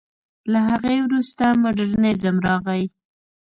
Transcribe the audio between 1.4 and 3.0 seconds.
مډرنېزم راغی.